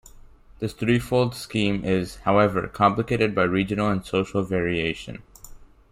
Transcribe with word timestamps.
This 0.57 0.73
threefold 0.73 1.35
scheme 1.35 1.85
is, 1.85 2.15
however, 2.21 2.67
complicated 2.67 3.35
by 3.35 3.43
regional 3.43 3.89
and 3.89 4.03
social 4.03 4.41
variation. 4.41 5.21